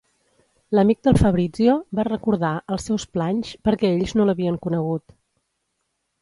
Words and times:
L'amic 0.77 1.01
del 1.07 1.19
Fabrizio 1.23 1.75
va 1.99 2.05
recordar 2.07 2.53
els 2.77 2.87
seus 2.91 3.05
planys, 3.19 3.53
perquè 3.69 3.93
ells 3.99 4.15
no 4.19 4.27
l'havien 4.31 4.59
conegut. 4.65 5.17